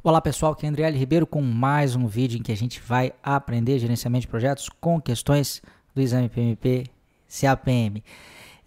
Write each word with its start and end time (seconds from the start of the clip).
Olá 0.00 0.20
pessoal, 0.20 0.52
aqui 0.52 0.64
é 0.64 0.68
André 0.68 0.88
Ribeiro 0.90 1.26
com 1.26 1.42
mais 1.42 1.96
um 1.96 2.06
vídeo 2.06 2.38
em 2.38 2.42
que 2.42 2.52
a 2.52 2.56
gente 2.56 2.80
vai 2.80 3.12
aprender 3.20 3.80
gerenciamento 3.80 4.22
de 4.22 4.28
projetos 4.28 4.68
com 4.80 5.00
questões 5.00 5.60
do 5.92 6.00
exame 6.00 6.28
PMP 6.28 6.84
CAPM. 7.28 8.04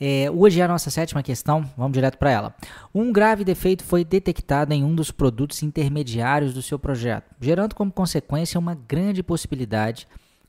É, 0.00 0.28
hoje 0.28 0.60
é 0.60 0.64
a 0.64 0.68
nossa 0.68 0.90
sétima 0.90 1.22
questão, 1.22 1.64
vamos 1.76 1.92
direto 1.92 2.18
para 2.18 2.32
ela. 2.32 2.54
Um 2.92 3.12
grave 3.12 3.44
defeito 3.44 3.84
foi 3.84 4.04
detectado 4.04 4.74
em 4.74 4.82
um 4.82 4.92
dos 4.92 5.12
produtos 5.12 5.62
intermediários 5.62 6.52
do 6.52 6.60
seu 6.60 6.80
projeto, 6.80 7.30
gerando 7.40 7.76
como 7.76 7.92
consequência 7.92 8.58
uma 8.58 8.74
grande 8.74 9.22
possibilidade 9.22 10.08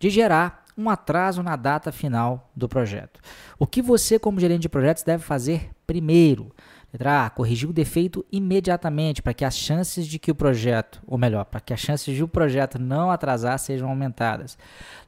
de 0.00 0.08
gerar 0.08 0.64
um 0.76 0.88
atraso 0.88 1.42
na 1.42 1.54
data 1.54 1.92
final 1.92 2.50
do 2.56 2.66
projeto. 2.66 3.20
O 3.58 3.66
que 3.66 3.82
você, 3.82 4.18
como 4.18 4.40
gerente 4.40 4.62
de 4.62 4.68
projetos, 4.70 5.02
deve 5.02 5.22
fazer 5.22 5.68
primeiro? 5.86 6.50
Letra 6.92 7.24
A, 7.24 7.30
corrigir 7.30 7.70
o 7.70 7.72
defeito 7.72 8.24
imediatamente 8.30 9.22
para 9.22 9.32
que 9.32 9.46
as 9.46 9.56
chances 9.56 10.06
de 10.06 10.18
que 10.18 10.30
o 10.30 10.34
projeto, 10.34 11.02
ou 11.06 11.16
melhor, 11.16 11.46
para 11.46 11.58
que 11.58 11.72
as 11.72 11.80
chances 11.80 12.14
de 12.14 12.22
o 12.22 12.28
projeto 12.28 12.78
não 12.78 13.10
atrasar 13.10 13.58
sejam 13.58 13.88
aumentadas. 13.88 14.58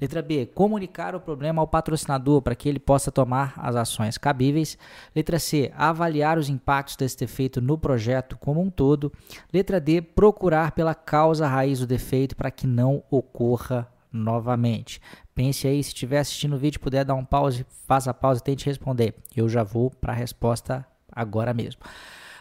Letra 0.00 0.22
B, 0.22 0.46
comunicar 0.46 1.16
o 1.16 1.20
problema 1.20 1.60
ao 1.60 1.66
patrocinador 1.66 2.40
para 2.40 2.54
que 2.54 2.68
ele 2.68 2.78
possa 2.78 3.10
tomar 3.10 3.54
as 3.56 3.74
ações 3.74 4.16
cabíveis. 4.16 4.78
Letra 5.14 5.40
C, 5.40 5.72
avaliar 5.76 6.38
os 6.38 6.48
impactos 6.48 6.94
desse 6.94 7.18
defeito 7.18 7.60
no 7.60 7.76
projeto 7.76 8.38
como 8.38 8.60
um 8.60 8.70
todo. 8.70 9.12
Letra 9.52 9.80
D, 9.80 10.00
procurar 10.00 10.70
pela 10.72 10.94
causa 10.94 11.48
raiz 11.48 11.80
do 11.80 11.86
defeito 11.86 12.36
para 12.36 12.52
que 12.52 12.66
não 12.66 13.02
ocorra 13.10 13.88
novamente. 14.12 15.00
Pense 15.34 15.66
aí, 15.66 15.82
se 15.82 15.88
estiver 15.88 16.20
assistindo 16.20 16.54
o 16.54 16.58
vídeo, 16.58 16.78
puder 16.78 17.04
dar 17.04 17.14
um 17.14 17.24
pause, 17.24 17.66
faça 17.88 18.10
a 18.12 18.14
pausa 18.14 18.40
e 18.40 18.44
tente 18.44 18.66
responder. 18.66 19.14
Eu 19.34 19.48
já 19.48 19.64
vou 19.64 19.90
para 19.90 20.12
a 20.12 20.16
resposta 20.16 20.86
agora 21.12 21.54
mesmo. 21.54 21.80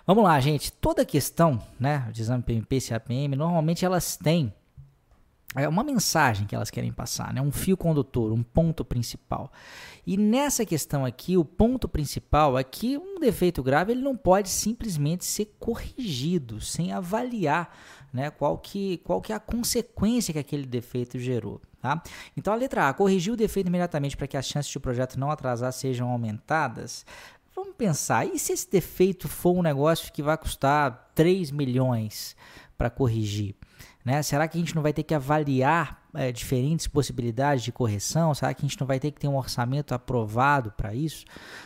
Vamos 0.05 0.23
lá, 0.23 0.39
gente. 0.39 0.71
Toda 0.73 1.05
questão 1.05 1.61
né, 1.79 2.09
de 2.11 2.21
exame 2.21 2.43
PMP 2.43 2.77
e 2.77 2.81
CAPM, 2.81 3.35
normalmente 3.35 3.85
elas 3.85 4.17
têm 4.17 4.53
é 5.55 5.67
uma 5.67 5.83
mensagem 5.83 6.47
que 6.47 6.55
elas 6.55 6.69
querem 6.69 6.93
passar, 6.93 7.33
né? 7.33 7.41
um 7.41 7.51
fio 7.51 7.75
condutor, 7.75 8.31
um 8.31 8.41
ponto 8.41 8.85
principal. 8.85 9.51
E 10.07 10.15
nessa 10.15 10.65
questão 10.65 11.05
aqui, 11.05 11.37
o 11.37 11.43
ponto 11.43 11.89
principal 11.89 12.57
é 12.57 12.63
que 12.63 12.97
um 12.97 13.19
defeito 13.19 13.61
grave 13.61 13.91
ele 13.91 14.01
não 14.01 14.15
pode 14.15 14.49
simplesmente 14.49 15.25
ser 15.25 15.53
corrigido 15.59 16.61
sem 16.61 16.93
avaliar 16.93 17.75
né, 18.13 18.29
qual, 18.29 18.57
que, 18.57 18.99
qual 18.99 19.21
que 19.21 19.33
é 19.33 19.35
a 19.35 19.39
consequência 19.39 20.31
que 20.31 20.39
aquele 20.39 20.65
defeito 20.65 21.19
gerou. 21.19 21.61
Tá? 21.81 22.01
Então 22.37 22.53
a 22.53 22.55
letra 22.55 22.87
A, 22.87 22.93
corrigir 22.93 23.33
o 23.33 23.37
defeito 23.37 23.67
imediatamente 23.67 24.15
para 24.15 24.27
que 24.27 24.37
as 24.37 24.45
chances 24.45 24.71
de 24.71 24.77
o 24.77 24.81
projeto 24.81 25.19
não 25.19 25.31
atrasar 25.31 25.73
sejam 25.73 26.09
aumentadas. 26.09 27.05
Vamos 27.61 27.75
pensar, 27.75 28.25
e 28.25 28.39
se 28.39 28.53
esse 28.53 28.67
defeito 28.67 29.27
for 29.27 29.55
um 29.55 29.61
negócio 29.61 30.11
que 30.11 30.23
vai 30.23 30.35
custar 30.35 31.11
3 31.13 31.51
milhões 31.51 32.35
para 32.75 32.89
corrigir? 32.89 33.53
Né? 34.03 34.23
Será 34.23 34.47
que 34.47 34.57
a 34.57 34.59
gente 34.59 34.73
não 34.73 34.81
vai 34.81 34.91
ter 34.91 35.03
que 35.03 35.13
avaliar 35.13 36.00
é, 36.13 36.31
diferentes 36.31 36.87
possibilidades 36.87 37.63
de 37.63 37.71
correção? 37.71 38.33
Será 38.33 38.53
que 38.53 38.65
a 38.65 38.67
gente 38.67 38.79
não 38.79 38.87
vai 38.87 38.99
ter 38.99 39.11
que 39.11 39.19
ter 39.19 39.27
um 39.27 39.37
orçamento 39.37 39.93
aprovado 39.93 40.71
para 40.71 40.93
isso? 40.93 41.25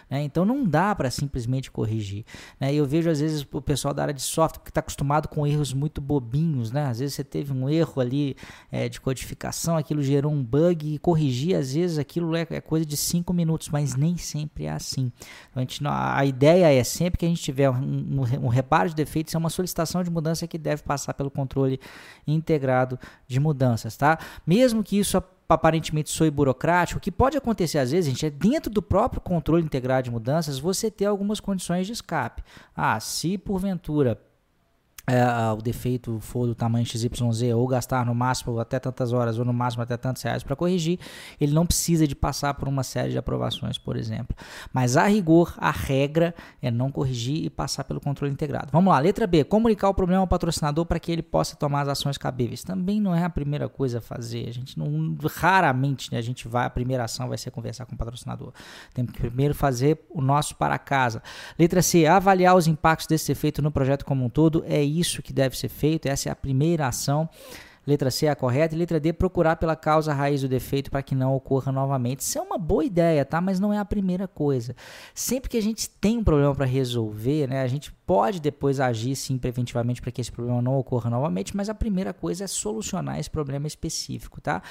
Né? 0.09 0.23
Então 0.23 0.45
não 0.45 0.63
dá 0.63 0.93
para 0.95 1.09
simplesmente 1.09 1.71
corrigir. 1.71 2.25
Né? 2.59 2.73
Eu 2.73 2.85
vejo 2.85 3.09
às 3.09 3.19
vezes 3.19 3.45
o 3.51 3.61
pessoal 3.61 3.93
da 3.93 4.03
área 4.03 4.13
de 4.13 4.21
software 4.21 4.63
que 4.63 4.69
está 4.69 4.79
acostumado 4.79 5.27
com 5.27 5.45
erros 5.45 5.73
muito 5.73 6.01
bobinhos, 6.01 6.71
né? 6.71 6.85
Às 6.85 6.99
vezes 6.99 7.15
você 7.15 7.23
teve 7.23 7.51
um 7.51 7.69
erro 7.69 8.01
ali 8.01 8.35
é, 8.71 8.87
de 8.89 8.99
codificação, 9.01 9.77
aquilo 9.77 10.01
gerou 10.01 10.31
um 10.31 10.43
bug 10.43 10.93
e 10.93 10.99
corrigir 10.99 11.55
às 11.55 11.73
vezes 11.73 11.97
aquilo 11.97 12.35
é, 12.35 12.45
é 12.49 12.61
coisa 12.61 12.85
de 12.85 12.97
5 12.97 13.33
minutos, 13.33 13.69
mas 13.69 13.95
nem 13.95 14.17
sempre 14.17 14.65
é 14.65 14.71
assim. 14.71 15.11
Então, 15.49 15.57
a, 15.57 15.59
gente, 15.61 15.81
a 15.85 16.25
ideia 16.25 16.71
é 16.71 16.83
sempre 16.83 17.19
que 17.19 17.25
a 17.25 17.29
gente 17.29 17.41
tiver 17.41 17.69
um, 17.69 18.21
um 18.41 18.47
reparo 18.47 18.89
de 18.89 18.95
defeitos, 18.95 19.33
é 19.33 19.37
uma 19.37 19.49
solicitação 19.49 20.03
de 20.03 20.09
mudança 20.09 20.47
que 20.47 20.57
deve 20.57 20.83
passar 20.83 21.13
pelo 21.13 21.31
controle 21.31 21.79
integrado 22.27 22.99
de 23.27 23.39
mudanças, 23.39 23.95
tá? 23.95 24.17
Mesmo 24.45 24.83
que 24.83 24.97
isso 24.97 25.21
aparentemente 25.47 26.09
soe 26.09 26.31
burocrático, 26.31 26.97
o 26.97 27.01
que 27.01 27.11
pode 27.11 27.37
acontecer 27.37 27.77
às 27.77 27.91
vezes, 27.91 28.09
gente, 28.09 28.25
é 28.25 28.29
dentro 28.29 28.71
do 28.71 28.81
próprio 28.81 29.21
controle 29.21 29.63
integrado 29.63 30.05
de 30.05 30.11
mudanças, 30.11 30.57
você 30.57 30.89
ter 30.89 31.05
algumas 31.05 31.39
condições 31.39 31.85
de 31.85 31.93
escape. 31.93 32.43
Ah, 32.75 32.99
se 32.99 33.37
porventura 33.37 34.19
é, 35.07 35.23
o 35.51 35.61
defeito 35.61 36.19
for 36.19 36.47
do 36.47 36.55
tamanho 36.55 36.85
XYZ 36.85 37.53
ou 37.55 37.67
gastar 37.67 38.05
no 38.05 38.15
máximo 38.15 38.59
até 38.59 38.79
tantas 38.79 39.13
horas 39.13 39.37
ou 39.37 39.45
no 39.45 39.53
máximo 39.53 39.83
até 39.83 39.95
tantos 39.97 40.21
reais 40.23 40.43
para 40.43 40.55
corrigir, 40.55 40.99
ele 41.39 41.53
não 41.53 41.65
precisa 41.65 42.07
de 42.07 42.15
passar 42.15 42.53
por 42.55 42.67
uma 42.67 42.83
série 42.83 43.11
de 43.11 43.17
aprovações, 43.17 43.77
por 43.77 43.95
exemplo. 43.95 44.35
Mas 44.73 44.97
a 44.97 45.05
rigor, 45.05 45.53
a 45.57 45.71
regra 45.71 46.33
é 46.61 46.71
não 46.71 46.91
corrigir 46.91 47.45
e 47.45 47.49
passar 47.49 47.83
pelo 47.83 48.01
controle 48.01 48.33
integrado. 48.33 48.69
Vamos 48.71 48.91
lá, 48.91 48.99
letra 48.99 49.27
B, 49.27 49.43
comunicar 49.43 49.89
o 49.89 49.93
problema 49.93 50.21
ao 50.21 50.27
patrocinador 50.27 50.85
para 50.85 50.99
que 50.99 51.11
ele 51.11 51.21
possa 51.21 51.55
tomar 51.55 51.81
as 51.81 51.89
ações 51.89 52.17
cabíveis. 52.17 52.63
Também 52.63 52.99
não 52.99 53.13
é 53.13 53.23
a 53.23 53.29
primeira 53.29 53.69
coisa 53.69 53.99
a 53.99 54.01
fazer. 54.01 54.47
A 54.47 54.53
gente 54.53 54.77
não 54.77 55.15
raramente 55.35 56.11
né, 56.11 56.17
a 56.17 56.21
gente 56.21 56.47
vai, 56.47 56.65
a 56.65 56.69
primeira 56.69 57.03
ação 57.03 57.27
vai 57.27 57.37
ser 57.37 57.51
conversar 57.51 57.85
com 57.85 57.95
o 57.95 57.97
patrocinador. 57.97 58.51
Temos 58.93 59.11
que 59.11 59.19
primeiro 59.19 59.53
fazer 59.53 60.05
o 60.09 60.21
nosso 60.21 60.55
para 60.55 60.77
casa. 60.79 61.21
Letra 61.57 61.81
C, 61.81 62.05
avaliar 62.05 62.55
os 62.55 62.67
impactos 62.67 63.07
desse 63.07 63.31
efeito 63.31 63.61
no 63.61 63.71
projeto 63.71 64.05
como 64.05 64.25
um 64.25 64.29
todo 64.29 64.63
é 64.65 64.83
isso 64.99 65.21
que 65.21 65.33
deve 65.33 65.57
ser 65.57 65.69
feito, 65.69 66.07
essa 66.07 66.29
é 66.29 66.31
a 66.31 66.35
primeira 66.35 66.87
ação. 66.87 67.29
Letra 67.85 68.09
C 68.09 68.25
é 68.25 68.29
a 68.29 68.35
correta. 68.35 68.75
Letra 68.75 68.99
D, 68.99 69.13
procurar 69.13 69.57
pela 69.57 69.75
causa 69.75 70.13
raiz 70.13 70.41
do 70.41 70.47
defeito 70.47 70.89
para 70.89 71.03
que 71.03 71.13
não 71.13 71.35
ocorra 71.35 71.71
novamente. 71.71 72.21
Isso 72.21 72.37
é 72.37 72.41
uma 72.41 72.57
boa 72.57 72.83
ideia, 72.83 73.23
tá? 73.23 73.39
Mas 73.39 73.59
não 73.59 73.71
é 73.71 73.77
a 73.77 73.85
primeira 73.85 74.27
coisa. 74.27 74.75
Sempre 75.13 75.49
que 75.49 75.57
a 75.57 75.61
gente 75.61 75.89
tem 75.89 76.17
um 76.17 76.23
problema 76.23 76.53
para 76.55 76.65
resolver, 76.65 77.47
né, 77.47 77.61
a 77.61 77.67
gente 77.67 77.91
pode 77.91 78.39
depois 78.39 78.79
agir 78.79 79.15
sim 79.15 79.37
preventivamente 79.37 80.01
para 80.01 80.11
que 80.11 80.21
esse 80.21 80.31
problema 80.31 80.61
não 80.61 80.77
ocorra 80.77 81.09
novamente, 81.09 81.55
mas 81.55 81.69
a 81.69 81.75
primeira 81.75 82.13
coisa 82.13 82.43
é 82.43 82.47
solucionar 82.47 83.19
esse 83.19 83.29
problema 83.29 83.65
específico, 83.67 84.39
tá? 84.39 84.61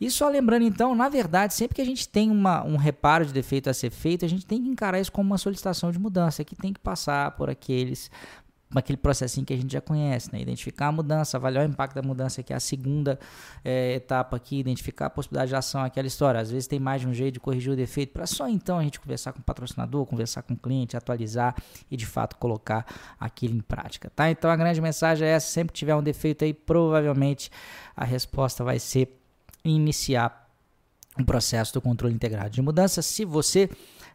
E 0.00 0.10
só 0.10 0.28
lembrando 0.28 0.64
então, 0.64 0.94
na 0.94 1.08
verdade, 1.08 1.54
sempre 1.54 1.74
que 1.74 1.82
a 1.82 1.84
gente 1.84 2.08
tem 2.08 2.30
uma, 2.30 2.64
um 2.64 2.76
reparo 2.76 3.26
de 3.26 3.32
defeito 3.32 3.68
a 3.68 3.74
ser 3.74 3.90
feito, 3.90 4.24
a 4.24 4.28
gente 4.28 4.46
tem 4.46 4.62
que 4.62 4.68
encarar 4.68 5.00
isso 5.00 5.10
como 5.10 5.30
uma 5.30 5.38
solicitação 5.38 5.90
de 5.90 5.98
mudança, 5.98 6.44
que 6.44 6.54
tem 6.54 6.72
que 6.72 6.80
passar 6.80 7.32
por 7.32 7.50
aqueles 7.50 8.10
aquele 8.78 8.96
processinho 8.96 9.46
que 9.46 9.52
a 9.52 9.56
gente 9.56 9.72
já 9.72 9.80
conhece, 9.80 10.32
né? 10.32 10.40
Identificar 10.40 10.88
a 10.88 10.92
mudança, 10.92 11.36
avaliar 11.36 11.66
o 11.66 11.68
impacto 11.68 11.94
da 11.94 12.02
mudança, 12.02 12.42
que 12.42 12.52
é 12.52 12.56
a 12.56 12.60
segunda 12.60 13.18
é, 13.64 13.94
etapa 13.94 14.36
aqui, 14.36 14.58
identificar 14.58 15.06
a 15.06 15.10
possibilidade 15.10 15.50
de 15.50 15.56
ação, 15.56 15.82
aquela 15.82 16.06
história. 16.06 16.40
Às 16.40 16.50
vezes 16.50 16.66
tem 16.66 16.78
mais 16.78 17.00
de 17.00 17.08
um 17.08 17.14
jeito 17.14 17.34
de 17.34 17.40
corrigir 17.40 17.72
o 17.72 17.76
defeito, 17.76 18.12
para 18.12 18.26
só 18.26 18.48
então 18.48 18.78
a 18.78 18.82
gente 18.82 19.00
conversar 19.00 19.32
com 19.32 19.40
o 19.40 19.42
patrocinador, 19.42 20.04
conversar 20.06 20.42
com 20.42 20.54
o 20.54 20.56
cliente, 20.56 20.96
atualizar 20.96 21.54
e 21.90 21.96
de 21.96 22.06
fato 22.06 22.36
colocar 22.36 22.86
aquilo 23.18 23.56
em 23.56 23.60
prática, 23.60 24.10
tá? 24.14 24.30
Então 24.30 24.50
a 24.50 24.56
grande 24.56 24.80
mensagem 24.80 25.26
é 25.26 25.32
essa: 25.32 25.46
sempre 25.46 25.72
que 25.72 25.78
tiver 25.78 25.94
um 25.94 26.02
defeito 26.02 26.44
aí, 26.44 26.52
provavelmente 26.52 27.50
a 27.96 28.04
resposta 28.04 28.64
vai 28.64 28.78
ser 28.78 29.20
iniciar 29.64 30.44
um 31.18 31.24
processo 31.24 31.72
do 31.72 31.80
controle 31.80 32.14
integrado 32.14 32.50
de 32.50 32.60
mudança. 32.60 33.00
Se 33.00 33.24
você 33.24 33.70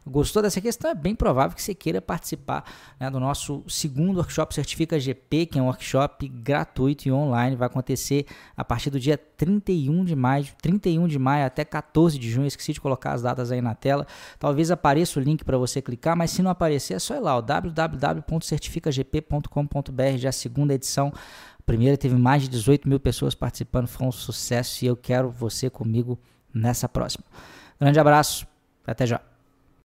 Gostou 0.06 0.40
dessa 0.42 0.60
questão? 0.60 0.90
É 0.90 0.94
bem 0.94 1.14
provável 1.14 1.54
que 1.54 1.62
você 1.62 1.74
queira 1.74 2.00
participar 2.00 2.64
né, 2.98 3.10
do 3.10 3.20
nosso 3.20 3.62
segundo 3.68 4.16
workshop 4.16 4.54
Certifica 4.54 4.98
GP, 4.98 5.44
que 5.46 5.58
é 5.58 5.62
um 5.62 5.66
workshop 5.66 6.26
gratuito 6.26 7.06
e 7.06 7.12
online. 7.12 7.54
Vai 7.54 7.66
acontecer 7.66 8.24
a 8.56 8.64
partir 8.64 8.88
do 8.90 8.98
dia 8.98 9.18
31 9.18 10.02
de 10.04 10.16
maio, 10.16 10.46
31 10.62 11.06
de 11.06 11.18
maio 11.18 11.44
até 11.44 11.66
14 11.66 12.18
de 12.18 12.30
junho. 12.30 12.46
Esqueci 12.46 12.72
de 12.72 12.80
colocar 12.80 13.12
as 13.12 13.20
datas 13.22 13.52
aí 13.52 13.60
na 13.60 13.74
tela. 13.74 14.06
Talvez 14.38 14.70
apareça 14.70 15.20
o 15.20 15.22
link 15.22 15.44
para 15.44 15.58
você 15.58 15.82
clicar, 15.82 16.16
mas 16.16 16.30
se 16.30 16.42
não 16.42 16.50
aparecer, 16.50 16.94
é 16.94 16.98
só 16.98 17.14
ir 17.14 17.20
lá, 17.20 17.38
www.certificagp.com.br, 17.40 20.16
já 20.16 20.30
a 20.30 20.32
segunda 20.32 20.72
edição. 20.74 21.12
Primeira 21.66 21.96
teve 21.96 22.16
mais 22.16 22.42
de 22.42 22.48
18 22.48 22.88
mil 22.88 22.98
pessoas 22.98 23.34
participando, 23.34 23.86
foi 23.86 24.06
um 24.06 24.12
sucesso 24.12 24.84
e 24.84 24.88
eu 24.88 24.96
quero 24.96 25.30
você 25.30 25.70
comigo 25.70 26.18
nessa 26.52 26.88
próxima. 26.88 27.24
Grande 27.78 28.00
abraço, 28.00 28.44
até 28.86 29.06
já. 29.06 29.29